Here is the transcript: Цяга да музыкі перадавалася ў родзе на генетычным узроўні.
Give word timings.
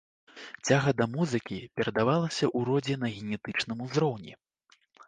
Цяга 0.67 0.93
да 1.01 1.07
музыкі 1.17 1.59
перадавалася 1.81 2.45
ў 2.57 2.71
родзе 2.71 2.95
на 3.05 3.17
генетычным 3.21 3.77
узроўні. 3.91 4.33